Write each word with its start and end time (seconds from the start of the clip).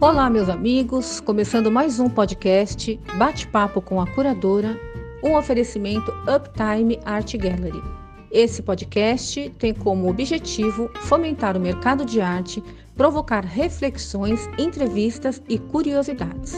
Olá, 0.00 0.30
meus 0.30 0.48
amigos, 0.48 1.18
começando 1.18 1.72
mais 1.72 1.98
um 1.98 2.08
podcast 2.08 3.00
Bate-Papo 3.16 3.82
com 3.82 4.00
a 4.00 4.06
Curadora, 4.06 4.78
um 5.24 5.34
oferecimento 5.34 6.12
Uptime 6.22 7.00
Art 7.04 7.34
Gallery. 7.34 7.82
Esse 8.30 8.62
podcast 8.62 9.50
tem 9.58 9.74
como 9.74 10.08
objetivo 10.08 10.88
fomentar 11.00 11.56
o 11.56 11.60
mercado 11.60 12.04
de 12.04 12.20
arte, 12.20 12.62
provocar 12.94 13.44
reflexões, 13.44 14.48
entrevistas 14.56 15.42
e 15.48 15.58
curiosidades. 15.58 16.54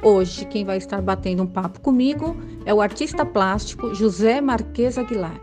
Hoje, 0.00 0.44
quem 0.44 0.64
vai 0.64 0.76
estar 0.76 1.02
batendo 1.02 1.42
um 1.42 1.46
papo 1.48 1.80
comigo 1.80 2.36
é 2.64 2.72
o 2.72 2.80
artista 2.80 3.26
plástico 3.26 3.92
José 3.96 4.40
Marques 4.40 4.96
Aguilar. 4.96 5.40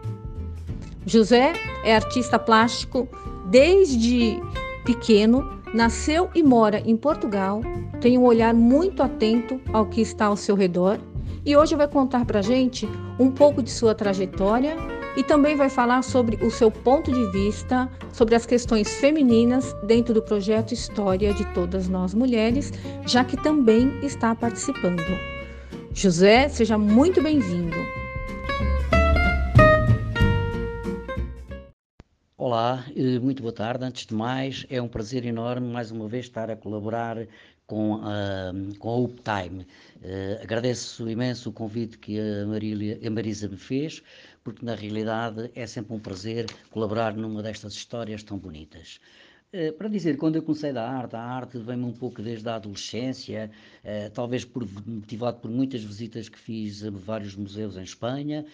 José 1.05 1.51
é 1.83 1.93
artista 1.93 2.39
plástico 2.39 3.05
desde 3.49 4.39
pequeno 4.85 5.61
Nasceu 5.73 6.29
e 6.35 6.43
mora 6.43 6.79
em 6.85 6.95
Portugal, 6.95 7.61
tem 7.99 8.15
um 8.15 8.25
olhar 8.25 8.53
muito 8.53 9.01
atento 9.01 9.59
ao 9.73 9.87
que 9.87 10.01
está 10.01 10.25
ao 10.25 10.37
seu 10.37 10.55
redor 10.55 10.99
e 11.43 11.57
hoje 11.57 11.75
vai 11.75 11.87
contar 11.87 12.25
para 12.25 12.43
gente 12.43 12.87
um 13.19 13.31
pouco 13.31 13.63
de 13.63 13.71
sua 13.71 13.95
trajetória 13.95 14.77
e 15.17 15.23
também 15.23 15.55
vai 15.55 15.69
falar 15.69 16.03
sobre 16.03 16.35
o 16.45 16.51
seu 16.51 16.69
ponto 16.69 17.11
de 17.11 17.25
vista 17.31 17.89
sobre 18.11 18.35
as 18.35 18.45
questões 18.45 18.93
femininas 18.95 19.75
dentro 19.87 20.13
do 20.13 20.21
projeto 20.21 20.75
História 20.75 21.33
de 21.33 21.43
Todas 21.53 21.89
Nós 21.89 22.13
Mulheres, 22.13 22.71
já 23.07 23.23
que 23.23 23.35
também 23.35 23.99
está 24.03 24.35
participando. 24.35 25.01
José, 25.91 26.49
seja 26.49 26.77
muito 26.77 27.19
bem-vindo. 27.19 28.02
Olá, 32.53 32.85
eh, 32.95 33.17
muito 33.17 33.41
boa 33.41 33.51
tarde. 33.51 33.83
Antes 33.83 34.05
de 34.05 34.13
mais, 34.13 34.63
é 34.69 34.79
um 34.79 34.87
prazer 34.87 35.25
enorme 35.25 35.73
mais 35.73 35.89
uma 35.89 36.07
vez 36.07 36.25
estar 36.25 36.51
a 36.51 36.55
colaborar 36.55 37.17
com 37.65 37.95
a, 37.95 38.53
com 38.77 38.89
a 38.89 38.97
Uptime. 38.99 39.65
Uh, 39.97 40.39
agradeço 40.39 41.09
imenso 41.09 41.49
o 41.49 41.51
convite 41.51 41.97
que 41.97 42.19
a, 42.19 42.45
Marília, 42.45 42.99
a 43.03 43.09
Marisa 43.09 43.47
me 43.47 43.57
fez, 43.57 44.03
porque 44.43 44.63
na 44.63 44.75
realidade 44.75 45.49
é 45.55 45.65
sempre 45.65 45.95
um 45.95 45.99
prazer 45.99 46.45
colaborar 46.69 47.15
numa 47.15 47.41
destas 47.41 47.73
histórias 47.73 48.21
tão 48.21 48.37
bonitas. 48.37 48.99
Uh, 49.51 49.73
para 49.73 49.87
dizer, 49.87 50.17
quando 50.17 50.35
eu 50.35 50.43
comecei 50.43 50.71
da 50.71 50.87
arte, 50.87 51.15
a 51.15 51.21
arte 51.21 51.57
vem-me 51.57 51.85
um 51.85 51.93
pouco 51.93 52.21
desde 52.21 52.47
a 52.47 52.57
adolescência, 52.57 53.49
talvez 54.13 54.45
por, 54.45 54.63
motivado 54.85 55.39
por 55.39 55.49
muitas 55.49 55.83
visitas 55.83 56.29
que 56.29 56.37
fiz 56.37 56.83
a 56.83 56.91
vários 56.91 57.35
museus 57.35 57.77
em 57.77 57.83
Espanha, 57.83 58.45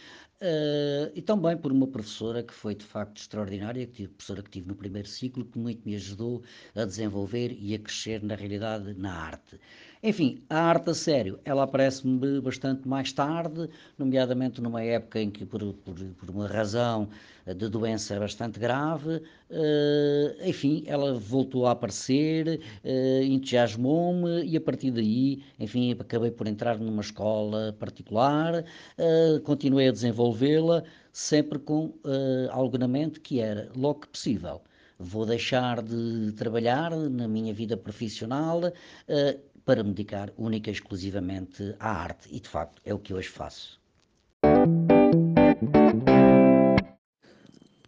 Uh, 0.42 1.12
e 1.14 1.22
também 1.22 1.58
por 1.58 1.70
uma 1.70 1.86
professora 1.86 2.42
que 2.42 2.54
foi 2.54 2.74
de 2.74 2.86
facto 2.86 3.18
extraordinária, 3.18 3.86
que 3.86 3.92
tive, 3.92 4.08
professora 4.08 4.42
que 4.42 4.50
tive 4.50 4.70
no 4.70 4.76
primeiro 4.76 5.08
ciclo, 5.08 5.44
que 5.44 5.60
muito 5.60 5.82
me 5.86 5.96
ajudou 5.96 6.42
a 6.76 6.86
desenvolver 6.86 7.52
e 7.60 7.76
a 7.76 7.80
crescer 7.80 8.24
na 8.24 8.36
realidade 8.36 8.94
na 8.94 9.14
arte. 9.14 9.60
Enfim, 10.02 10.42
a 10.50 10.58
arte 10.62 10.92
a 10.92 10.94
sério, 10.94 11.42
ela 11.44 11.64
aparece-me 11.64 12.40
bastante 12.40 12.88
mais 12.88 13.12
tarde, 13.12 13.70
nomeadamente 13.98 14.62
numa 14.62 14.82
época 14.82 15.20
em 15.20 15.30
que, 15.30 15.46
por, 15.46 15.62
por, 15.74 15.94
por 15.94 16.30
uma 16.30 16.48
razão 16.48 17.10
de 17.46 17.68
doença 17.68 18.18
bastante 18.18 18.60
grave, 18.60 19.16
uh, 19.18 20.44
enfim, 20.48 20.84
ela 20.86 21.16
voltou 21.16 21.66
a 21.66 21.72
aparecer, 21.72 22.62
uh, 22.84 23.24
entusiasmou-me 23.24 24.44
e 24.46 24.56
a 24.56 24.62
partir 24.62 24.92
daí, 24.92 25.44
enfim, 25.60 25.92
acabei 25.92 26.32
por 26.32 26.48
entrar 26.48 26.78
numa 26.80 27.02
escola 27.02 27.76
particular, 27.78 28.64
uh, 28.64 29.40
continuei 29.42 29.88
a 29.90 29.92
desenvolvê-la, 30.30 30.84
sempre 31.12 31.60
com 31.60 31.86
uh, 31.86 32.50
algo 32.52 32.78
na 32.78 32.88
mente 32.88 33.20
que 33.20 33.40
era, 33.40 33.70
logo 33.76 34.02
que 34.02 34.08
possível, 34.10 34.62
vou 34.98 35.26
deixar 35.26 35.82
de 35.82 36.32
trabalhar 36.34 36.92
na 36.92 37.28
minha 37.28 37.54
vida 37.54 37.76
profissional 37.76 38.60
uh, 38.60 39.40
para 39.66 39.84
me 39.84 39.90
dedicar 39.90 40.32
única 40.38 40.70
e 40.70 40.74
exclusivamente 40.74 41.76
à 41.80 41.92
arte. 41.92 42.30
E 42.32 42.40
de 42.40 42.48
facto 42.48 42.82
é 42.86 42.94
o 42.94 43.00
que 43.00 43.14
hoje 43.14 43.30
faço. 43.30 43.80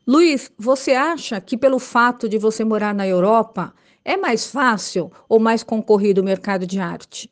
Luiz, 0.08 0.52
você 0.58 0.92
acha 0.92 1.40
que 1.40 1.58
pelo 1.58 1.80
fato 1.80 2.28
de 2.28 2.38
você 2.38 2.64
morar 2.64 2.94
na 2.94 3.08
Europa 3.08 3.74
é 4.04 4.18
mais 4.18 4.50
fácil 4.50 5.12
ou 5.30 5.40
mais 5.40 5.64
concorrido 5.64 6.22
o 6.22 6.24
mercado 6.24 6.66
de 6.66 6.80
arte? 6.80 7.32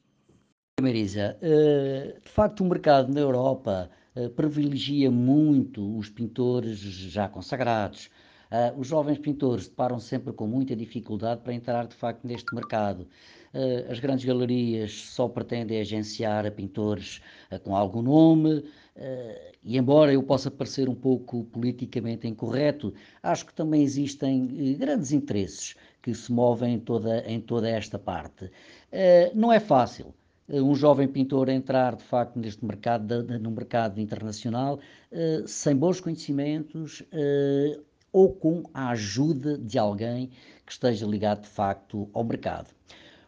Marisa, 0.79 1.37
eh, 1.41 2.15
de 2.23 2.29
facto 2.29 2.61
o 2.61 2.65
mercado 2.65 3.13
na 3.13 3.19
Europa 3.19 3.89
privilegia 4.27 5.09
muito 5.09 5.97
os 5.97 6.09
pintores 6.09 6.79
já 6.79 7.29
consagrados. 7.29 8.09
Eh, 8.51 8.73
os 8.77 8.87
jovens 8.87 9.19
pintores 9.19 9.67
deparam 9.67 9.99
sempre 9.99 10.33
com 10.33 10.47
muita 10.47 10.75
dificuldade 10.75 11.41
para 11.41 11.53
entrar 11.53 11.87
de 11.87 11.95
facto 11.95 12.25
neste 12.25 12.53
mercado. 12.53 13.07
Eh, 13.53 13.87
as 13.89 13.99
grandes 13.99 14.25
galerias 14.25 14.91
só 14.91 15.27
pretendem 15.27 15.79
agenciar 15.79 16.49
pintores 16.51 17.21
eh, 17.49 17.57
com 17.57 17.75
algum 17.75 18.01
nome, 18.01 18.63
eh, 18.95 19.53
e 19.63 19.77
embora 19.77 20.13
eu 20.13 20.21
possa 20.23 20.51
parecer 20.51 20.87
um 20.87 20.95
pouco 20.95 21.43
politicamente 21.45 22.27
incorreto, 22.27 22.93
acho 23.23 23.45
que 23.45 23.53
também 23.53 23.81
existem 23.83 24.75
grandes 24.77 25.11
interesses 25.11 25.75
que 26.01 26.13
se 26.13 26.31
movem 26.31 26.75
em 26.75 26.79
toda, 26.79 27.23
em 27.27 27.41
toda 27.41 27.69
esta 27.69 27.99
parte. 27.99 28.49
Não 29.35 29.51
é 29.51 29.59
fácil 29.59 30.13
um 30.51 30.73
jovem 30.75 31.07
pintor 31.07 31.49
entrar 31.49 31.95
de 31.95 32.03
facto 32.03 32.39
neste 32.39 32.65
mercado, 32.65 33.23
no 33.39 33.51
mercado 33.51 33.99
internacional, 34.01 34.79
sem 35.45 35.75
bons 35.75 35.99
conhecimentos 36.01 37.03
ou 38.11 38.33
com 38.33 38.63
a 38.73 38.89
ajuda 38.89 39.57
de 39.57 39.77
alguém 39.77 40.31
que 40.65 40.71
esteja 40.71 41.05
ligado 41.05 41.43
de 41.43 41.49
facto 41.49 42.09
ao 42.13 42.23
mercado. 42.23 42.67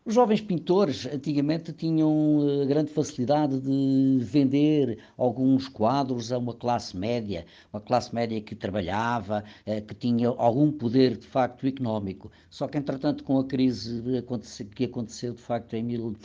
Os 0.04 0.16
jovens 0.16 0.42
pintores 0.42 1.06
antigamente 1.06 1.72
tinham 1.72 2.66
grande 2.68 2.90
facilidade 2.92 3.60
de 3.60 4.18
vender 4.20 4.98
alguns 5.16 5.68
quadros 5.68 6.32
a 6.32 6.40
uma 6.40 6.56
classe 6.56 6.98
média, 6.98 7.46
uma 7.72 7.80
classe 7.80 8.14
média 8.14 8.42
que 8.42 8.56
trabalhava, 8.56 9.44
que 9.88 9.94
tinha 9.94 10.30
algum 10.30 10.72
poder 10.72 11.18
de 11.18 11.28
facto 11.28 11.68
económico. 11.68 12.32
Só 12.50 12.68
que 12.68 12.80
entretanto 12.80 13.24
com 13.24 13.38
a 13.38 13.46
crise 13.46 14.02
que 14.74 14.86
aconteceu 14.86 15.36
de 15.36 15.42
facto 15.42 15.76
em, 15.76 15.84
mil, 15.84 16.16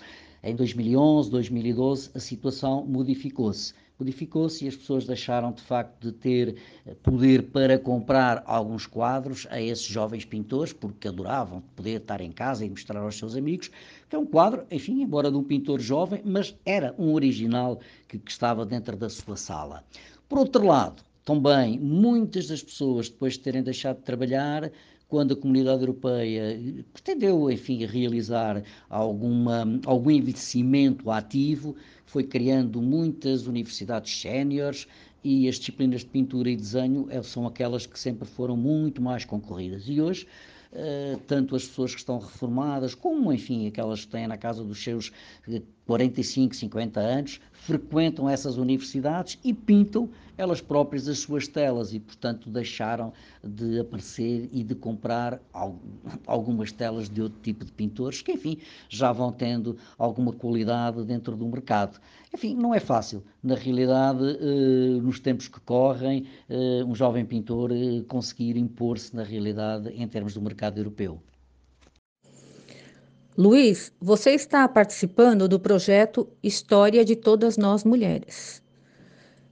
em 0.48 0.54
2011, 0.54 1.30
2012, 1.30 2.10
a 2.14 2.20
situação 2.20 2.86
modificou-se 2.86 3.74
modificou-se 3.98 4.64
e 4.64 4.68
as 4.68 4.76
pessoas 4.76 5.06
deixaram 5.06 5.52
de 5.52 5.62
facto 5.62 6.00
de 6.00 6.12
ter 6.12 6.56
eh, 6.84 6.94
poder 7.02 7.44
para 7.44 7.78
comprar 7.78 8.42
alguns 8.46 8.86
quadros 8.86 9.46
a 9.50 9.60
esses 9.60 9.86
jovens 9.86 10.24
pintores, 10.24 10.72
porque 10.72 11.08
adoravam 11.08 11.62
poder 11.74 12.00
estar 12.00 12.20
em 12.20 12.30
casa 12.30 12.64
e 12.64 12.70
mostrar 12.70 13.00
aos 13.00 13.16
seus 13.16 13.34
amigos, 13.36 13.70
que 14.08 14.14
é 14.14 14.18
um 14.18 14.26
quadro, 14.26 14.66
enfim, 14.70 15.02
embora 15.02 15.30
de 15.30 15.36
um 15.36 15.42
pintor 15.42 15.80
jovem, 15.80 16.20
mas 16.24 16.54
era 16.64 16.94
um 16.98 17.12
original 17.12 17.80
que, 18.06 18.18
que 18.18 18.30
estava 18.30 18.66
dentro 18.66 18.96
da 18.96 19.08
sua 19.08 19.36
sala. 19.36 19.82
Por 20.28 20.38
outro 20.38 20.66
lado, 20.66 21.02
também 21.24 21.78
muitas 21.78 22.48
das 22.48 22.62
pessoas, 22.62 23.08
depois 23.08 23.34
de 23.34 23.40
terem 23.40 23.62
deixado 23.62 23.96
de 23.96 24.02
trabalhar, 24.02 24.70
quando 25.08 25.34
a 25.34 25.36
comunidade 25.36 25.82
europeia 25.82 26.84
pretendeu, 26.92 27.50
enfim, 27.50 27.84
realizar 27.84 28.62
alguma, 28.88 29.64
algum 29.84 30.10
investimento 30.10 31.10
ativo, 31.10 31.76
foi 32.04 32.24
criando 32.24 32.82
muitas 32.82 33.46
universidades 33.46 34.20
séniores 34.20 34.86
e 35.22 35.48
as 35.48 35.56
disciplinas 35.56 36.00
de 36.00 36.06
pintura 36.06 36.50
e 36.50 36.56
desenho 36.56 37.06
eh, 37.10 37.22
são 37.22 37.46
aquelas 37.46 37.86
que 37.86 37.98
sempre 37.98 38.28
foram 38.28 38.56
muito 38.56 39.02
mais 39.02 39.24
concorridas. 39.24 39.84
E 39.88 40.00
hoje, 40.00 40.26
uh, 40.72 41.18
tanto 41.26 41.56
as 41.56 41.64
pessoas 41.64 41.92
que 41.94 41.98
estão 41.98 42.18
reformadas, 42.18 42.94
como, 42.94 43.32
enfim, 43.32 43.66
aquelas 43.66 44.04
que 44.04 44.12
têm 44.12 44.28
na 44.28 44.36
casa 44.36 44.62
dos 44.62 44.82
seus 44.82 45.10
45, 45.86 46.54
50 46.54 47.00
anos, 47.00 47.40
frequentam 47.66 48.30
essas 48.30 48.56
universidades 48.56 49.38
e 49.42 49.52
pintam 49.52 50.08
elas 50.38 50.60
próprias 50.60 51.08
as 51.08 51.18
suas 51.18 51.48
telas 51.48 51.92
e, 51.92 51.98
portanto, 51.98 52.48
deixaram 52.48 53.12
de 53.42 53.80
aparecer 53.80 54.48
e 54.52 54.62
de 54.62 54.74
comprar 54.74 55.40
algumas 56.26 56.70
telas 56.70 57.08
de 57.08 57.22
outro 57.22 57.40
tipo 57.42 57.64
de 57.64 57.72
pintores 57.72 58.22
que, 58.22 58.32
enfim, 58.32 58.58
já 58.88 59.10
vão 59.10 59.32
tendo 59.32 59.76
alguma 59.98 60.32
qualidade 60.32 61.02
dentro 61.04 61.36
do 61.36 61.46
mercado. 61.46 61.98
Enfim, 62.32 62.54
não 62.54 62.72
é 62.72 62.78
fácil. 62.78 63.24
Na 63.42 63.56
realidade, 63.56 64.22
eh, 64.22 65.00
nos 65.00 65.18
tempos 65.18 65.48
que 65.48 65.58
correm, 65.60 66.26
eh, 66.48 66.84
um 66.86 66.94
jovem 66.94 67.24
pintor 67.24 67.72
eh, 67.72 68.04
conseguir 68.06 68.56
impor-se 68.56 69.16
na 69.16 69.24
realidade 69.24 69.88
em 69.88 70.06
termos 70.06 70.34
do 70.34 70.40
mercado 70.40 70.78
europeu. 70.78 71.20
Luiz, 73.38 73.92
você 74.00 74.30
está 74.30 74.66
participando 74.66 75.46
do 75.46 75.60
projeto 75.60 76.26
História 76.42 77.04
de 77.04 77.14
Todas 77.14 77.58
Nós 77.58 77.84
Mulheres. 77.84 78.62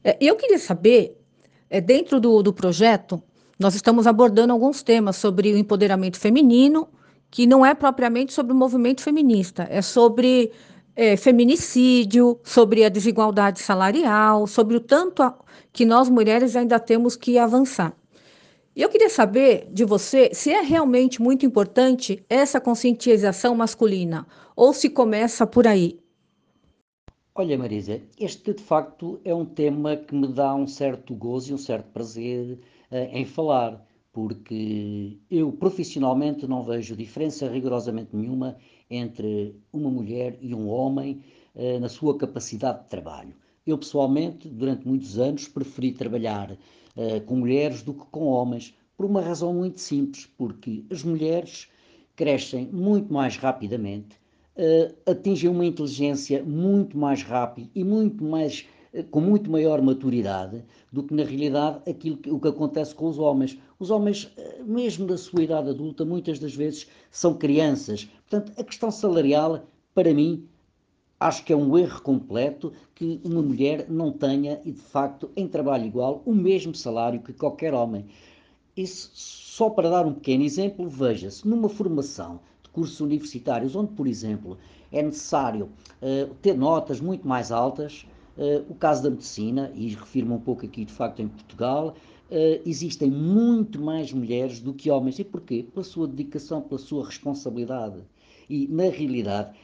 É, 0.02 0.16
eu 0.18 0.36
queria 0.36 0.58
saber, 0.58 1.20
é, 1.68 1.82
dentro 1.82 2.18
do, 2.18 2.42
do 2.42 2.50
projeto, 2.50 3.22
nós 3.58 3.74
estamos 3.74 4.06
abordando 4.06 4.54
alguns 4.54 4.82
temas 4.82 5.16
sobre 5.16 5.52
o 5.52 5.58
empoderamento 5.58 6.18
feminino, 6.18 6.88
que 7.30 7.46
não 7.46 7.64
é 7.64 7.74
propriamente 7.74 8.32
sobre 8.32 8.54
o 8.54 8.56
movimento 8.56 9.02
feminista, 9.02 9.66
é 9.68 9.82
sobre 9.82 10.50
é, 10.96 11.14
feminicídio, 11.14 12.40
sobre 12.42 12.86
a 12.86 12.88
desigualdade 12.88 13.60
salarial, 13.60 14.46
sobre 14.46 14.76
o 14.76 14.80
tanto 14.80 15.22
a, 15.22 15.38
que 15.74 15.84
nós 15.84 16.08
mulheres 16.08 16.56
ainda 16.56 16.80
temos 16.80 17.16
que 17.16 17.36
avançar. 17.36 17.94
E 18.76 18.82
eu 18.82 18.88
queria 18.88 19.08
saber 19.08 19.68
de 19.72 19.84
você 19.84 20.30
se 20.34 20.50
é 20.50 20.60
realmente 20.60 21.22
muito 21.22 21.46
importante 21.46 22.24
essa 22.28 22.60
conscientização 22.60 23.54
masculina 23.54 24.26
ou 24.56 24.72
se 24.72 24.90
começa 24.90 25.46
por 25.46 25.64
aí. 25.64 26.00
Olha, 27.36 27.56
Marisa, 27.56 28.02
este 28.18 28.52
de 28.52 28.60
facto 28.60 29.20
é 29.24 29.32
um 29.32 29.44
tema 29.44 29.96
que 29.96 30.12
me 30.12 30.26
dá 30.26 30.52
um 30.56 30.66
certo 30.66 31.14
gozo 31.14 31.52
e 31.52 31.54
um 31.54 31.58
certo 31.58 31.86
prazer 31.92 32.58
uh, 32.90 32.96
em 33.12 33.24
falar, 33.24 33.80
porque 34.12 35.18
eu 35.30 35.52
profissionalmente 35.52 36.44
não 36.44 36.64
vejo 36.64 36.96
diferença 36.96 37.48
rigorosamente 37.48 38.10
nenhuma 38.12 38.56
entre 38.90 39.56
uma 39.72 39.90
mulher 39.90 40.36
e 40.40 40.52
um 40.52 40.68
homem 40.68 41.22
uh, 41.54 41.78
na 41.78 41.88
sua 41.88 42.18
capacidade 42.18 42.82
de 42.82 42.88
trabalho. 42.88 43.36
Eu 43.64 43.78
pessoalmente, 43.78 44.48
durante 44.48 44.86
muitos 44.86 45.16
anos, 45.18 45.46
preferi 45.46 45.92
trabalhar 45.92 46.56
uh, 46.96 47.20
com 47.22 47.36
mulheres 47.36 47.82
do 47.82 47.94
que 47.94 48.04
com 48.06 48.26
homens, 48.26 48.74
por 48.96 49.06
uma 49.06 49.20
razão 49.20 49.52
muito 49.52 49.80
simples, 49.80 50.26
porque 50.38 50.84
as 50.90 51.02
mulheres 51.02 51.68
crescem 52.16 52.68
muito 52.72 53.12
mais 53.12 53.36
rapidamente, 53.36 54.16
uh, 54.56 55.10
atingem 55.10 55.50
uma 55.50 55.64
inteligência 55.64 56.42
muito 56.44 56.96
mais 56.96 57.22
rápida 57.22 57.68
e 57.74 57.82
muito 57.82 58.24
mais 58.24 58.66
uh, 58.92 59.04
com 59.04 59.20
muito 59.20 59.50
maior 59.50 59.82
maturidade 59.82 60.64
do 60.92 61.02
que 61.02 61.14
na 61.14 61.24
realidade 61.24 61.78
aquilo 61.90 62.16
que, 62.16 62.30
o 62.30 62.38
que 62.38 62.48
acontece 62.48 62.94
com 62.94 63.08
os 63.08 63.18
homens. 63.18 63.58
Os 63.78 63.90
homens, 63.90 64.32
mesmo 64.64 65.06
da 65.06 65.18
sua 65.18 65.42
idade 65.42 65.70
adulta, 65.70 66.04
muitas 66.04 66.38
das 66.38 66.54
vezes 66.54 66.88
são 67.10 67.34
crianças. 67.34 68.08
Portanto, 68.28 68.52
a 68.58 68.64
questão 68.64 68.90
salarial, 68.90 69.66
para 69.92 70.14
mim, 70.14 70.48
Acho 71.24 71.42
que 71.42 71.54
é 71.54 71.56
um 71.56 71.78
erro 71.78 72.02
completo 72.02 72.70
que 72.94 73.18
uma 73.24 73.40
mulher 73.40 73.86
não 73.88 74.12
tenha, 74.12 74.60
e 74.62 74.72
de 74.72 74.82
facto, 74.82 75.30
em 75.34 75.48
trabalho 75.48 75.86
igual, 75.86 76.22
o 76.26 76.34
mesmo 76.34 76.74
salário 76.74 77.22
que 77.22 77.32
qualquer 77.32 77.72
homem. 77.72 78.04
Isso, 78.76 79.10
só 79.14 79.70
para 79.70 79.88
dar 79.88 80.04
um 80.04 80.12
pequeno 80.12 80.44
exemplo, 80.44 80.86
veja-se 80.86 81.48
numa 81.48 81.70
formação 81.70 82.40
de 82.62 82.68
cursos 82.68 83.00
universitários, 83.00 83.74
onde, 83.74 83.94
por 83.94 84.06
exemplo, 84.06 84.58
é 84.92 85.00
necessário 85.00 85.70
uh, 86.02 86.34
ter 86.42 86.58
notas 86.58 87.00
muito 87.00 87.26
mais 87.26 87.50
altas, 87.50 88.06
uh, 88.36 88.70
o 88.70 88.74
caso 88.74 89.02
da 89.02 89.08
medicina, 89.08 89.72
e 89.74 89.88
refiro-me 89.94 90.34
um 90.34 90.40
pouco 90.40 90.66
aqui, 90.66 90.84
de 90.84 90.92
facto, 90.92 91.22
em 91.22 91.28
Portugal, 91.28 91.94
Uh, 92.30 92.58
existem 92.66 93.10
muito 93.10 93.80
mais 93.80 94.10
mulheres 94.10 94.58
do 94.58 94.72
que 94.72 94.90
homens. 94.90 95.18
E 95.18 95.24
porquê? 95.24 95.66
Pela 95.72 95.84
sua 95.84 96.08
dedicação, 96.08 96.62
pela 96.62 96.80
sua 96.80 97.04
responsabilidade. 97.04 98.02
E, 98.48 98.66
na 98.66 98.84
realidade, 98.84 99.54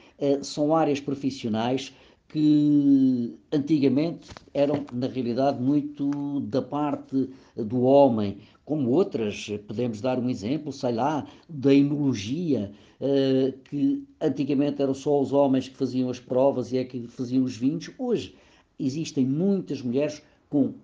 são 0.43 0.75
áreas 0.75 1.01
profissionais 1.01 1.93
que 2.31 3.37
antigamente 3.53 4.29
eram, 4.55 4.85
na 4.93 5.09
realidade, 5.09 5.61
muito 5.61 6.41
da 6.41 6.63
parte 6.63 7.29
do 7.57 7.83
homem, 7.83 8.39
como 8.65 8.91
outras, 8.91 9.49
podemos 9.67 10.01
dar 10.01 10.19
um 10.19 10.31
exemplo, 10.31 10.73
sei 10.73 10.93
lá, 10.93 11.27
da 11.49 11.75
enologia, 11.75 12.71
uh, 13.01 13.53
que 13.65 14.05
antigamente 14.21 14.81
eram 14.81 14.95
só 14.95 15.21
os 15.21 15.33
homens 15.33 15.69
que 15.69 15.77
faziam 15.77 16.09
as 16.09 16.21
provas 16.21 16.73
e 16.73 16.79
é 16.79 16.85
que 16.85 17.09
faziam 17.09 17.43
os 17.43 17.57
vinhos. 17.57 17.91
Hoje 17.99 18.37
existem 18.79 19.27
muitas 19.27 19.83
mulheres 19.83 20.23
com 20.49 20.75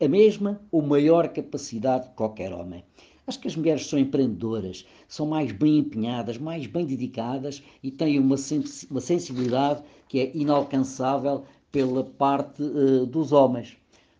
a 0.00 0.06
mesma 0.06 0.60
ou 0.70 0.80
maior 0.80 1.28
capacidade 1.28 2.08
que 2.08 2.14
qualquer 2.14 2.52
homem. 2.52 2.84
Acho 3.26 3.40
que 3.40 3.48
as 3.48 3.56
mulheres 3.56 3.86
são 3.86 3.98
empreendedoras, 3.98 4.86
são 5.08 5.26
mais 5.26 5.50
bem 5.50 5.78
empenhadas, 5.78 6.36
mais 6.36 6.66
bem 6.66 6.84
dedicadas 6.84 7.62
e 7.82 7.90
têm 7.90 8.18
uma, 8.18 8.36
sens 8.36 8.86
uma 8.90 9.00
sensibilidade 9.00 9.82
que 10.08 10.20
é 10.20 10.36
inalcançável 10.36 11.44
pela 11.72 12.04
parte 12.04 12.62
uh, 12.62 13.06
dos 13.06 13.32
homens. 13.32 13.76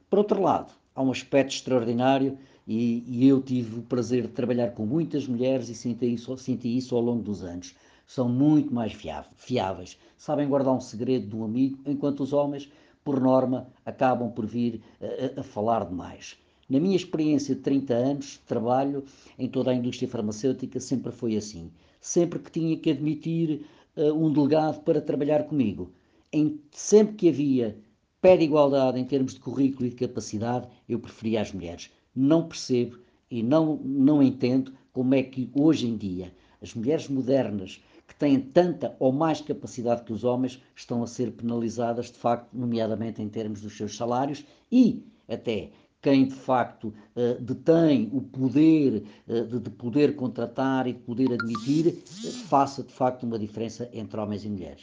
Por 0.08 0.20
outro 0.20 0.40
lado, 0.40 0.72
há 0.94 1.02
um 1.02 1.10
aspecto 1.10 1.54
extraordinário 1.54 2.38
e, 2.66 3.04
e, 3.06 3.28
eu 3.28 3.42
tive 3.42 3.78
o 3.78 3.82
prazer 3.82 4.22
de 4.22 4.28
trabalhar 4.28 4.70
com 4.70 4.86
muitas 4.86 5.28
mulheres 5.28 5.68
e 5.68 5.74
senti 5.74 6.06
isso, 6.06 6.34
senti 6.38 6.74
isso 6.74 6.96
ao 6.96 7.02
longo 7.02 7.22
dos 7.22 7.44
anos. 7.44 7.74
São 8.06 8.26
muito 8.26 8.72
mais 8.72 8.92
fiáveis, 9.36 9.98
sabem 10.16 10.48
guardar 10.48 10.74
um 10.74 10.80
segredo 10.80 11.26
de 11.26 11.36
um 11.36 11.44
amigo, 11.44 11.78
enquanto 11.84 12.20
os 12.20 12.32
homens, 12.32 12.70
por 13.02 13.20
norma, 13.20 13.68
acabam 13.84 14.30
por 14.30 14.46
vir 14.46 14.80
a, 15.00 15.38
a, 15.38 15.40
a 15.40 15.42
falar 15.42 15.84
demais. 15.84 16.38
Na 16.68 16.80
minha 16.80 16.96
experiência 16.96 17.54
de 17.54 17.60
30 17.60 17.94
anos 17.94 18.24
de 18.32 18.38
trabalho 18.40 19.04
em 19.38 19.48
toda 19.48 19.70
a 19.70 19.74
indústria 19.74 20.08
farmacêutica, 20.08 20.80
sempre 20.80 21.12
foi 21.12 21.36
assim. 21.36 21.70
Sempre 22.00 22.38
que 22.38 22.50
tinha 22.50 22.76
que 22.76 22.90
admitir 22.90 23.66
uh, 23.96 24.12
um 24.12 24.32
delegado 24.32 24.82
para 24.82 25.00
trabalhar 25.00 25.44
comigo, 25.44 25.92
em, 26.32 26.60
sempre 26.70 27.14
que 27.14 27.28
havia 27.28 27.76
pé 28.20 28.36
de 28.36 28.44
igualdade 28.44 28.98
em 28.98 29.04
termos 29.04 29.34
de 29.34 29.40
currículo 29.40 29.86
e 29.86 29.90
de 29.90 29.96
capacidade, 29.96 30.66
eu 30.88 30.98
preferia 30.98 31.42
as 31.42 31.52
mulheres. 31.52 31.90
Não 32.16 32.48
percebo 32.48 32.98
e 33.30 33.42
não, 33.42 33.76
não 33.84 34.22
entendo 34.22 34.72
como 34.92 35.14
é 35.14 35.22
que 35.22 35.50
hoje 35.54 35.86
em 35.86 35.96
dia 35.96 36.32
as 36.62 36.72
mulheres 36.72 37.08
modernas 37.08 37.82
que 38.06 38.14
têm 38.14 38.40
tanta 38.40 38.96
ou 38.98 39.12
mais 39.12 39.40
capacidade 39.40 40.04
que 40.04 40.12
os 40.12 40.24
homens 40.24 40.62
estão 40.74 41.02
a 41.02 41.06
ser 41.06 41.32
penalizadas, 41.32 42.06
de 42.10 42.18
facto, 42.18 42.48
nomeadamente 42.52 43.20
em 43.20 43.28
termos 43.28 43.60
dos 43.60 43.76
seus 43.76 43.96
salários 43.96 44.44
e 44.70 45.04
até 45.28 45.70
quem 46.04 46.26
de 46.26 46.34
facto 46.34 46.92
uh, 47.16 47.40
detém 47.40 48.10
o 48.12 48.20
poder 48.20 49.04
uh, 49.26 49.46
de, 49.46 49.58
de, 49.58 49.70
poder 49.70 50.14
contratar 50.14 50.86
e 50.86 50.92
de 50.92 50.98
poder 50.98 51.32
admitir, 51.32 51.86
uh, 51.86 52.30
faça 52.46 52.82
de 52.82 52.92
facto 52.92 53.22
uma 53.22 53.38
diferença 53.38 53.88
entre 53.90 54.20
homens 54.20 54.44
e 54.44 54.50
mulheres. 54.50 54.82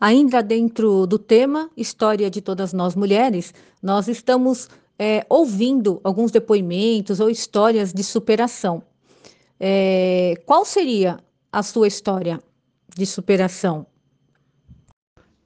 Ainda 0.00 0.42
dentro 0.42 1.06
do 1.06 1.16
tema 1.16 1.70
História 1.76 2.28
de 2.28 2.40
Todas 2.40 2.72
Nós 2.72 2.96
Mulheres, 2.96 3.54
nós 3.80 4.08
estamos 4.08 4.68
é, 4.98 5.24
ouvindo 5.28 6.00
alguns 6.02 6.32
depoimentos 6.32 7.20
ou 7.20 7.30
histórias 7.30 7.92
de 7.92 8.02
superação. 8.02 8.82
É, 9.60 10.34
qual 10.44 10.64
seria 10.64 11.20
a 11.52 11.62
sua 11.62 11.86
história 11.86 12.40
de 12.96 13.06
superação? 13.06 13.86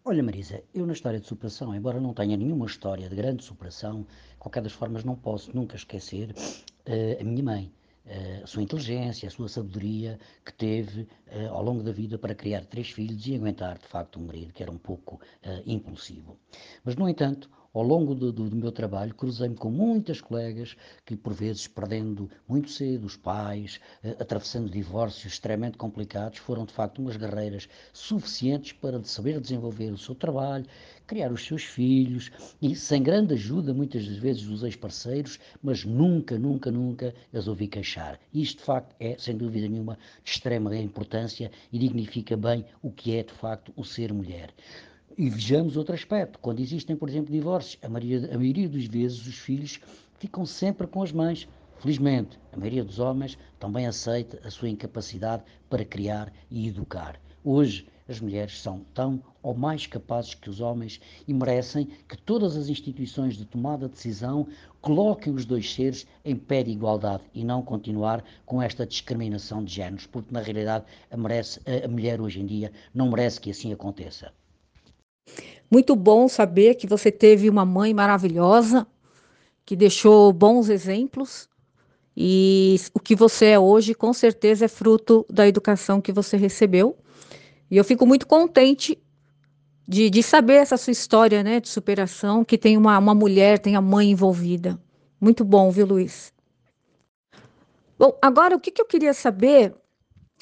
Olha, 0.09 0.23
Marisa, 0.23 0.63
eu 0.73 0.87
na 0.87 0.93
história 0.93 1.19
de 1.19 1.27
superação, 1.27 1.75
embora 1.75 2.01
não 2.01 2.15
tenha 2.15 2.37
nenhuma 2.37 2.65
história 2.67 3.09
de 3.09 3.17
grande 3.17 3.43
superação, 3.43 4.03
de 4.03 4.37
qualquer 4.39 4.63
das 4.63 4.71
formas 4.71 5.03
não 5.03 5.17
posso 5.17 5.53
nunca 5.53 5.75
esquecer 5.75 6.31
uh, 6.31 7.21
a 7.21 7.25
minha 7.25 7.43
mãe. 7.43 7.73
Uh, 8.07 8.45
a 8.45 8.47
sua 8.47 8.63
inteligência, 8.63 9.27
a 9.27 9.31
sua 9.33 9.49
sabedoria 9.49 10.17
que 10.45 10.53
teve 10.53 11.01
uh, 11.01 11.49
ao 11.51 11.61
longo 11.61 11.83
da 11.83 11.91
vida 11.91 12.17
para 12.17 12.37
criar 12.37 12.65
três 12.67 12.89
filhos 12.89 13.27
e 13.27 13.35
aguentar 13.35 13.79
de 13.79 13.89
facto 13.89 14.21
um 14.21 14.27
marido 14.27 14.53
que 14.53 14.63
era 14.63 14.71
um 14.71 14.79
pouco 14.79 15.21
impulsivo. 15.67 16.39
Mas, 16.85 16.95
no 16.95 17.09
entanto, 17.09 17.51
ao 17.77 17.83
longo 17.83 18.15
do, 18.15 18.33
do, 18.33 18.49
do 18.49 18.57
meu 18.57 18.73
trabalho, 18.73 19.15
cruzei-me 19.15 19.55
com 19.55 19.71
muitas 19.71 20.19
colegas 20.19 20.75
que, 21.05 21.15
por 21.15 21.35
vezes, 21.35 21.69
perdendo 21.69 22.31
muito 22.49 22.71
cedo 22.71 23.05
os 23.05 23.19
pais, 23.19 23.79
eh, 24.03 24.17
atravessando 24.19 24.71
divórcios 24.71 25.35
extremamente 25.35 25.77
complicados, 25.77 26.39
foram 26.39 26.65
de 26.65 26.73
facto 26.73 27.01
umas 27.01 27.19
guerreiras 27.19 27.69
suficientes 27.93 28.73
para 28.73 29.03
saber 29.05 29.39
desenvolver 29.41 29.93
o 29.93 29.99
seu 29.99 30.15
trabalho, 30.15 30.65
criar 31.07 31.31
os 31.31 31.45
seus 31.45 31.65
filhos 31.65 32.31
e 32.63 32.75
sem 32.75 33.03
grande 33.03 33.35
ajuda, 33.35 33.75
muitas 33.75 34.07
das 34.09 34.17
vezes, 34.17 34.45
dos 34.45 34.63
ex-parceiros, 34.63 35.39
mas 35.63 35.85
nunca, 35.85 36.39
nunca, 36.39 36.71
nunca 36.71 37.15
as 37.31 37.47
ouvi 37.47 37.69
queixar. 37.69 38.19
Isto, 38.33 38.61
de 38.61 38.65
facto, 38.65 38.97
é, 38.99 39.17
sem 39.19 39.37
dúvida 39.37 39.69
nenhuma, 39.69 39.99
de 40.25 40.31
extrema 40.31 40.75
importância 40.75 41.51
e 41.71 41.79
dignifica 41.79 42.39
bem 42.39 42.65
o 42.81 42.91
que 42.91 43.15
é, 43.17 43.23
de 43.23 43.35
facto, 43.35 43.71
o 43.77 43.85
ser 43.85 44.15
mulher. 44.15 44.51
E 45.19 45.31
vejamos 45.31 45.79
outro 45.79 45.95
aspecto. 45.95 46.39
Quando 46.41 46.61
existem, 46.61 46.95
por 46.95 47.09
exemplo, 47.09 47.33
divórcios, 47.33 47.83
a 47.83 47.89
maioria, 47.89 48.35
a 48.35 48.37
maioria 48.37 48.69
das 48.69 48.85
vezes 48.85 49.27
os 49.27 49.39
filhos 49.39 49.81
ficam 50.19 50.45
sempre 50.45 50.87
com 50.87 51.03
as 51.03 51.11
mães. 51.11 51.49
Felizmente, 51.79 52.39
a 52.53 52.57
maioria 52.59 52.85
dos 52.85 52.99
homens 52.99 53.39
também 53.59 53.87
aceita 53.87 54.39
a 54.47 54.51
sua 54.51 54.69
incapacidade 54.69 55.43
para 55.71 55.87
criar 55.87 56.31
e 56.51 56.69
educar. 56.69 57.19
Hoje, 57.43 57.87
as 58.07 58.21
mulheres 58.21 58.61
são 58.61 58.85
tão 58.93 59.23
ou 59.43 59.55
mais 59.55 59.87
capazes 59.87 60.35
que 60.35 60.51
os 60.51 60.61
homens 60.61 61.01
e 61.27 61.33
merecem 61.33 61.89
que 62.07 62.19
todas 62.19 62.55
as 62.55 62.69
instituições 62.69 63.39
de 63.39 63.47
tomada 63.47 63.89
de 63.89 63.95
decisão 63.95 64.47
coloquem 64.83 65.33
os 65.33 65.47
dois 65.47 65.73
seres 65.73 66.07
em 66.27 66.37
pé 66.37 66.63
de 66.63 66.73
igualdade 66.73 67.23
e 67.33 67.43
não 67.43 67.63
continuar 67.63 68.23
com 68.45 68.61
esta 68.61 68.85
discriminação 68.85 69.65
de 69.65 69.73
géneros, 69.73 70.07
porque 70.07 70.35
na 70.35 70.41
realidade 70.41 70.85
a, 71.11 71.17
merece, 71.17 71.59
a 71.83 71.89
mulher 71.89 72.21
hoje 72.21 72.39
em 72.39 72.45
dia 72.45 72.71
não 72.93 73.09
merece 73.09 73.41
que 73.41 73.51
assim 73.51 73.73
aconteça. 73.73 74.31
Muito 75.71 75.97
bom 75.97 76.29
saber 76.29 76.77
que 76.77 76.87
você 76.87 77.11
teve 77.11 77.51
uma 77.51 77.65
mãe 77.65 77.93
maravilhosa, 77.93 78.87
que 79.65 79.75
deixou 79.75 80.33
bons 80.33 80.69
exemplos. 80.69 81.49
E 82.17 82.81
o 82.95 83.01
que 83.01 83.15
você 83.15 83.47
é 83.47 83.59
hoje, 83.59 83.95
com 83.95 84.13
certeza, 84.13 84.65
é 84.65 84.69
fruto 84.69 85.27
da 85.29 85.47
educação 85.47 86.01
que 86.01 86.13
você 86.13 86.37
recebeu. 86.37 86.97
E 87.71 87.77
eu 87.77 87.85
fico 87.85 88.07
muito 88.07 88.27
contente 88.27 88.99
de, 89.87 90.09
de 90.09 90.23
saber 90.23 90.55
essa 90.55 90.77
sua 90.77 90.93
história 90.93 91.43
né, 91.43 91.61
de 91.61 91.69
superação, 91.69 92.45
que 92.45 92.57
tem 92.57 92.77
uma, 92.77 92.99
uma 92.99 93.15
mulher, 93.15 93.59
tem 93.59 93.77
a 93.77 93.81
mãe 93.81 94.11
envolvida. 94.11 94.79
Muito 95.21 95.45
bom, 95.45 95.71
viu, 95.71 95.87
Luiz? 95.87 96.33
Bom, 97.99 98.17
agora 98.21 98.57
o 98.57 98.61
que, 98.61 98.71
que 98.71 98.81
eu 98.81 98.87
queria 98.87 99.15
saber 99.15 99.75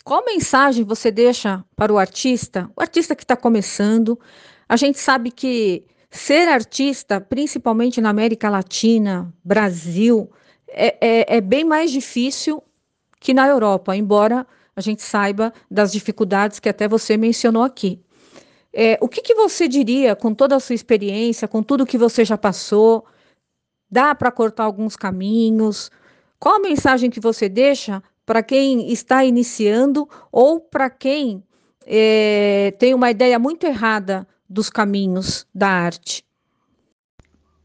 qual 0.05 0.25
mensagem 0.25 0.85
você 0.85 1.11
deixa 1.11 1.65
para 1.77 1.93
o 1.93 1.99
artista, 1.99 2.71
o 2.77 2.81
artista 2.81 3.15
que 3.15 3.25
está 3.25 3.37
começando, 3.37 4.19
a 4.69 4.77
gente 4.77 4.99
sabe 4.99 5.31
que 5.31 5.85
ser 6.11 6.49
artista, 6.49 7.21
principalmente 7.21 8.01
na 8.01 8.11
América 8.11 8.49
Latina, 8.49 9.33
Brasil, 9.45 10.31
é, 10.69 10.97
é, 11.01 11.37
é 11.37 11.41
bem 11.41 11.65
mais 11.65 11.91
difícil 11.91 12.63
que 13.21 13.35
na 13.35 13.47
Europa, 13.49 13.97
embora 13.97 14.47
a 14.77 14.81
gente 14.81 15.03
saiba 15.03 15.53
das 15.71 15.93
dificuldades 15.93 16.59
que 16.61 16.69
até 16.69 16.87
você 16.89 17.17
mencionou 17.17 17.63
aqui. 17.63 18.01
É, 18.73 18.99
o 19.01 19.09
que, 19.09 19.23
que, 19.23 19.35
você 19.35 19.69
diria, 19.69 20.17
com 20.17 20.35
toda 20.35 20.57
a 20.57 20.61
sua 20.61 20.75
experiência, 20.75 21.47
com 21.47 21.63
tudo 21.63 21.87
que 21.87 21.97
você 21.97 22.25
já 22.25 22.37
passou? 22.37 23.05
Dá 23.89 24.15
para 24.15 24.33
cortar 24.33 24.65
alguns 24.65 24.97
caminhos? 24.97 25.91
Qual 26.41 26.57
a 26.57 26.61
mensagem 26.61 27.09
que 27.09 27.21
você 27.21 27.49
deixa 27.49 28.03
para 28.27 28.43
quem 28.43 28.93
está 28.93 29.25
iniciando 29.25 30.09
ou 30.33 30.61
para 30.61 30.91
quem 30.91 31.43
é, 31.87 32.75
tem 32.79 32.95
uma 32.95 33.11
ideia 33.11 33.39
muito 33.39 33.65
errada 33.65 34.27
dos 34.55 34.71
caminhos 34.71 35.47
da 35.53 35.69
arte? 35.69 36.25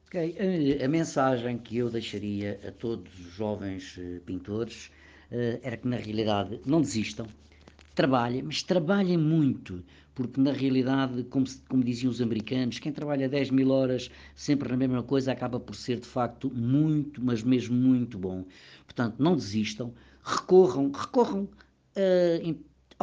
Okay. 0.08 0.36
A, 0.82 0.86
a, 0.86 0.88
mensagem 0.88 1.60
que 1.60 1.78
eu 1.78 1.90
deixaria 1.90 2.60
a 2.68 2.72
todos 2.72 3.14
os 3.20 3.32
jovens 3.32 3.96
uh, 3.98 4.20
pintores 4.26 4.88
uh, 5.32 5.60
era 5.62 5.78
que, 5.78 5.88
na 5.88 5.98
realidade, 5.98 6.60
não 6.66 6.82
desistam, 6.82 7.28
trabalhem, 7.94 8.42
mas 8.42 8.64
trabalhem 8.64 9.18
muito, 9.18 9.84
porque, 10.16 10.42
na 10.42 10.52
realidade, 10.52 11.24
como, 11.26 11.46
como 11.68 11.84
diziam 11.84 12.10
os 12.10 12.22
americanos, 12.22 12.80
quem 12.80 12.92
trabalha 12.92 13.30
10 13.30 13.52
mil 13.52 13.70
horas 13.70 14.10
sempre 14.36 14.68
na 14.68 14.78
mesma 14.78 15.04
coisa 15.04 15.32
acaba 15.32 15.60
por 15.60 15.76
ser, 15.76 16.00
de 16.00 16.08
facto, 16.08 16.50
muito, 16.50 17.24
mas 17.24 17.44
mesmo 17.44 17.76
muito 17.76 18.18
bom. 18.18 18.46
Portanto, 18.86 19.18
não 19.20 19.36
desistam, 19.36 19.94
recorram, 20.24 20.92
recorram 20.92 21.48
ao, 21.96 22.50
ao 22.50 22.56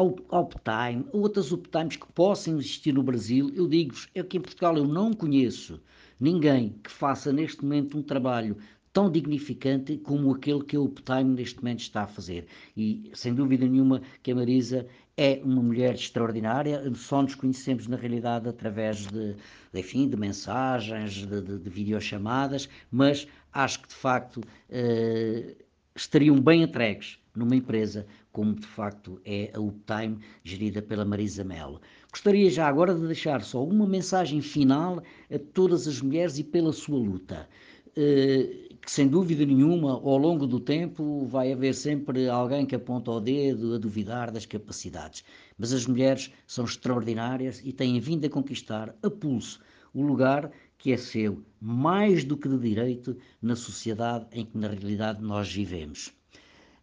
uptime, 0.02 1.06
outras 1.12 1.52
uptimes 1.52 1.96
que 1.96 2.06
possam 2.12 2.58
existir 2.58 2.92
no 2.92 3.02
Brasil. 3.02 3.50
Eu 3.54 3.66
digo-vos, 3.66 4.08
aqui 4.18 4.36
em 4.36 4.40
Portugal 4.40 4.76
eu 4.76 4.86
não 4.86 5.12
conheço 5.12 5.80
ninguém 6.20 6.74
que 6.82 6.90
faça 6.90 7.32
neste 7.32 7.62
momento 7.62 7.98
um 7.98 8.02
trabalho 8.02 8.56
tão 8.96 9.10
dignificante 9.10 9.98
como 9.98 10.32
aquele 10.32 10.64
que 10.64 10.74
a 10.74 10.80
Uptime 10.80 11.24
neste 11.24 11.58
momento 11.58 11.80
está 11.80 12.04
a 12.04 12.06
fazer. 12.06 12.46
E 12.74 13.10
sem 13.12 13.34
dúvida 13.34 13.66
nenhuma 13.66 14.00
que 14.22 14.32
a 14.32 14.34
Marisa 14.34 14.86
é 15.18 15.38
uma 15.44 15.62
mulher 15.62 15.94
extraordinária, 15.94 16.82
só 16.94 17.20
nos 17.20 17.34
conhecemos 17.34 17.86
na 17.86 17.96
realidade 17.98 18.48
através 18.48 19.06
de, 19.06 19.36
enfim, 19.74 20.08
de 20.08 20.16
mensagens, 20.16 21.26
de, 21.26 21.42
de, 21.42 21.58
de 21.58 21.68
videochamadas, 21.68 22.70
mas 22.90 23.28
acho 23.52 23.82
que 23.82 23.88
de 23.88 23.94
facto 23.94 24.40
eh, 24.70 25.56
estariam 25.94 26.40
bem 26.40 26.62
entregues 26.62 27.18
numa 27.34 27.54
empresa 27.54 28.06
como 28.36 28.54
de 28.54 28.66
facto 28.66 29.18
é 29.24 29.50
a 29.54 29.58
Uptime, 29.58 30.18
gerida 30.44 30.82
pela 30.82 31.06
Marisa 31.06 31.42
Melo. 31.42 31.80
Gostaria 32.10 32.50
já 32.50 32.68
agora 32.68 32.94
de 32.94 33.06
deixar 33.06 33.42
só 33.42 33.64
uma 33.64 33.86
mensagem 33.86 34.42
final 34.42 35.02
a 35.32 35.38
todas 35.54 35.88
as 35.88 36.02
mulheres 36.02 36.38
e 36.38 36.44
pela 36.44 36.70
sua 36.70 36.98
luta. 36.98 37.48
Eh, 37.96 38.74
que 38.82 38.90
sem 38.90 39.08
dúvida 39.08 39.46
nenhuma, 39.46 39.92
ao 39.92 40.18
longo 40.18 40.46
do 40.46 40.60
tempo, 40.60 41.24
vai 41.24 41.50
haver 41.50 41.74
sempre 41.74 42.28
alguém 42.28 42.66
que 42.66 42.74
aponta 42.74 43.10
o 43.10 43.20
dedo 43.20 43.74
a 43.74 43.78
duvidar 43.78 44.30
das 44.30 44.44
capacidades. 44.44 45.24
Mas 45.56 45.72
as 45.72 45.86
mulheres 45.86 46.30
são 46.46 46.66
extraordinárias 46.66 47.62
e 47.64 47.72
têm 47.72 47.98
vindo 47.98 48.26
a 48.26 48.28
conquistar 48.28 48.94
a 49.02 49.08
pulso 49.08 49.62
o 49.94 50.02
lugar 50.02 50.52
que 50.76 50.92
é 50.92 50.98
seu, 50.98 51.42
mais 51.58 52.22
do 52.22 52.36
que 52.36 52.50
de 52.50 52.58
direito, 52.58 53.16
na 53.40 53.56
sociedade 53.56 54.26
em 54.30 54.44
que 54.44 54.58
na 54.58 54.68
realidade 54.68 55.22
nós 55.22 55.50
vivemos. 55.50 56.12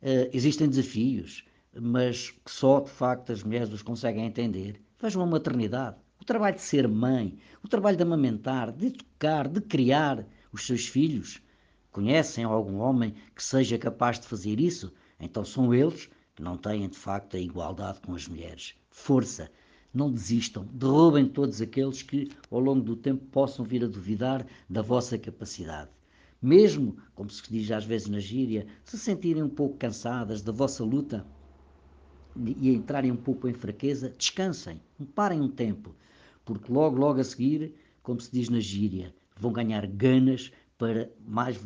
Uh, 0.04 0.28
existem 0.34 0.68
desafios, 0.68 1.46
mas 1.74 2.30
que 2.30 2.52
só 2.52 2.82
de 2.82 2.90
facto 2.90 3.32
as 3.32 3.42
mulheres 3.42 3.72
os 3.72 3.82
conseguem 3.82 4.26
entender. 4.26 4.82
Vejam 5.00 5.22
a 5.22 5.26
maternidade, 5.26 5.96
o 6.20 6.26
trabalho 6.26 6.58
de 6.58 6.62
ser 6.62 6.90
mãe, 6.90 7.38
o 7.64 7.70
trabalho 7.70 7.96
de 7.96 8.04
amamentar, 8.04 8.70
de 8.74 8.88
educar, 8.88 9.48
de 9.48 9.62
criar 9.62 10.28
os 10.52 10.68
seus 10.68 10.86
filhos. 10.86 11.42
Conhecem 11.90 12.44
algum 12.44 12.80
homem 12.80 13.14
que 13.34 13.42
seja 13.42 13.78
capaz 13.78 14.20
de 14.20 14.28
fazer 14.28 14.60
isso? 14.60 14.92
Então 15.18 15.46
são 15.46 15.74
eles 15.74 16.10
que 16.36 16.44
não 16.44 16.58
têm 16.58 16.90
de 16.90 16.98
facto 16.98 17.38
a 17.38 17.40
igualdade 17.40 18.02
com 18.02 18.14
as 18.14 18.28
mulheres. 18.28 18.76
Força, 18.90 19.50
não 19.94 20.12
desistam, 20.12 20.66
derrubem 20.74 21.30
todos 21.30 21.62
aqueles 21.62 22.02
que 22.02 22.30
ao 22.52 22.60
longo 22.60 22.82
do 22.82 22.98
tempo 22.98 23.24
possam 23.28 23.64
vir 23.64 23.86
a 23.86 23.88
duvidar 23.88 24.46
da 24.70 24.82
vossa 24.82 25.18
capacidade 25.18 25.92
mesmo, 26.44 26.98
como 27.16 27.30
se 27.30 27.42
diz 27.50 27.72
às 27.72 27.86
vezes 27.86 28.10
na 28.10 28.20
gíria, 28.20 28.68
se 28.84 28.98
sentirem 28.98 29.42
um 29.42 29.50
pouco 29.50 29.78
cansadas 29.78 30.42
da 30.42 30.52
vossa 30.52 30.84
luta 30.84 31.26
e 32.36 32.74
entrarem 32.74 33.12
um 33.12 33.16
pouco 33.16 33.48
em 33.48 33.54
fraqueza, 33.54 34.14
descansem, 34.18 34.82
parem 35.16 35.40
um 35.40 35.50
tempo, 35.50 35.96
porque 36.44 36.72
logo, 36.72 36.98
logo 36.98 37.22
a 37.22 37.24
seguir, 37.24 37.74
como 38.02 38.20
se 38.20 38.32
diz 38.32 38.50
na 38.50 38.60
gíria, 38.60 39.14
vão 39.40 39.54
ganhar 39.54 39.86
ganas 39.88 40.52
para, 40.78 41.10
mais, 41.26 41.58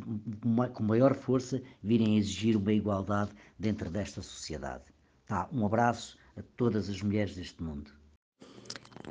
com 0.74 0.84
maior 0.84 1.16
força, 1.16 1.62
virem 1.82 2.18
exigir 2.18 2.56
uma 2.56 2.72
igualdade 2.72 3.32
dentro 3.58 3.90
desta 3.90 4.22
sociedade. 4.22 4.84
Tá, 5.26 5.50
um 5.52 5.66
abraço 5.66 6.18
a 6.38 6.42
todas 6.56 6.90
as 6.90 7.02
mulheres 7.02 7.36
deste 7.36 7.64
mundo. 7.64 7.92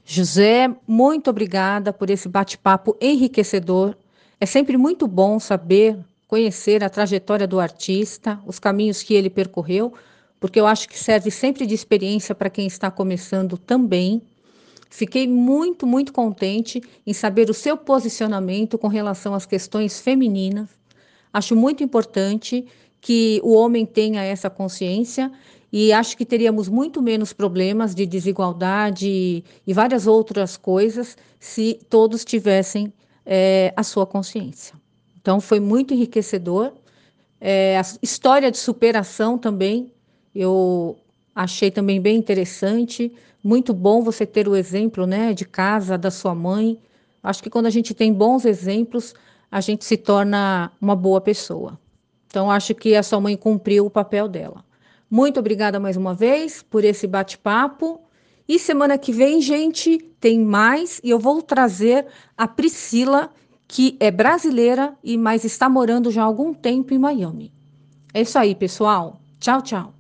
José, 0.05 0.69
muito 0.87 1.29
obrigada 1.29 1.93
por 1.93 2.11
esse 2.11 2.29
bate-papo 2.29 2.97
enriquecedor 3.01 3.97
é 4.41 4.47
sempre 4.47 4.77
muito 4.77 5.07
bom 5.07 5.39
saber, 5.39 5.99
conhecer 6.29 6.85
a 6.85 6.91
trajetória 6.91 7.47
do 7.47 7.59
artista, 7.59 8.39
os 8.47 8.59
caminhos 8.59 9.03
que 9.03 9.15
ele 9.15 9.31
percorreu, 9.31 9.95
porque 10.39 10.61
eu 10.61 10.67
acho 10.67 10.89
que 10.89 10.99
serve 10.99 11.31
sempre 11.31 11.67
de 11.67 11.75
experiência 11.75 12.35
para 12.35 12.51
quem 12.51 12.67
está 12.67 12.91
começando 12.91 13.57
também. 13.57 14.21
Fiquei 14.91 15.27
muito, 15.27 15.87
muito 15.87 16.13
contente 16.13 16.83
em 17.07 17.13
saber 17.13 17.49
o 17.49 17.55
seu 17.55 17.77
posicionamento 17.77 18.77
com 18.77 18.89
relação 18.89 19.35
às 19.35 19.47
questões 19.47 20.01
femininas. 20.01 20.69
Acho 21.33 21.57
muito 21.57 21.83
importante 21.83 22.67
que 23.01 23.41
o 23.43 23.55
homem 23.55 23.87
tenha 23.87 24.23
essa 24.23 24.51
consciência 24.51 25.33
e 25.73 25.93
acho 25.93 26.17
que 26.17 26.25
teríamos 26.25 26.69
muito 26.69 27.03
menos 27.03 27.33
problemas 27.33 27.95
de 27.95 28.07
desigualdade 28.07 29.45
e 29.67 29.73
várias 29.73 30.07
outras 30.07 30.57
coisas 30.57 31.17
se 31.39 31.79
todos 31.89 32.25
tivessem 32.25 32.93
é, 33.27 33.75
a 33.77 33.83
sua 33.83 34.07
consciência. 34.07 34.75
Então, 35.21 35.41
foi 35.41 35.59
muito 35.59 35.93
enriquecedor. 35.93 36.73
É, 37.41 37.79
a 37.79 37.83
história 38.01 38.51
de 38.51 38.57
superação 38.57 39.37
também, 39.37 39.93
eu 40.35 40.97
achei 41.35 41.71
também 41.71 42.01
bem 42.01 42.17
interessante. 42.17 43.13
Muito 43.43 43.75
bom 43.75 44.03
você 44.03 44.25
ter 44.25 44.49
o 44.49 44.55
exemplo 44.55 45.07
né, 45.07 45.35
de 45.35 45.45
casa 45.45 45.99
da 45.99 46.11
sua 46.11 46.35
mãe. 46.35 46.79
Acho 47.23 47.43
que 47.43 47.51
quando 47.51 47.67
a 47.67 47.71
gente 47.71 47.93
tem 47.93 48.13
bons 48.13 48.45
exemplos, 48.45 49.15
a 49.51 49.61
gente 49.61 49.85
se 49.85 49.97
torna 49.97 50.71
uma 50.81 50.95
boa 50.95 51.21
pessoa. 51.21 51.79
Então, 52.29 52.51
acho 52.51 52.75
que 52.75 52.95
a 52.95 53.03
sua 53.03 53.21
mãe 53.21 53.37
cumpriu 53.37 53.87
o 53.87 53.91
papel 53.91 54.29
dela. 54.29 54.65
Muito 55.11 55.41
obrigada 55.41 55.81
mais 55.81 55.97
uma 55.97 56.15
vez 56.15 56.63
por 56.63 56.85
esse 56.85 57.07
bate-papo. 57.07 58.01
E 58.49 58.59
semana 58.59 58.97
que 58.97 59.13
vem, 59.13 59.41
gente, 59.41 59.99
tem 60.21 60.39
mais 60.41 61.01
e 61.03 61.11
eu 61.11 61.19
vou 61.19 61.43
trazer 61.43 62.07
a 62.37 62.47
Priscila, 62.47 63.33
que 63.67 63.97
é 63.99 64.11
brasileira 64.11 64.97
e 65.03 65.19
mas 65.19 65.45
está 65.45 65.69
morando 65.69 66.11
já 66.11 66.23
há 66.23 66.25
algum 66.25 66.55
tempo 66.55 66.95
em 66.95 66.99
Miami. 66.99 67.53
É 68.15 68.21
isso 68.21 68.39
aí, 68.39 68.55
pessoal. 68.55 69.21
Tchau, 69.41 69.61
tchau. 69.63 69.96